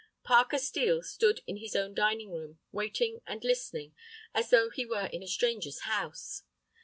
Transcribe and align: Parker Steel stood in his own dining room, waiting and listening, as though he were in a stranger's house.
Parker 0.23 0.57
Steel 0.57 1.03
stood 1.03 1.41
in 1.45 1.57
his 1.57 1.75
own 1.75 1.93
dining 1.93 2.31
room, 2.31 2.57
waiting 2.71 3.21
and 3.27 3.43
listening, 3.43 3.93
as 4.33 4.49
though 4.49 4.71
he 4.71 4.83
were 4.83 5.05
in 5.05 5.21
a 5.21 5.27
stranger's 5.27 5.81
house. 5.81 6.41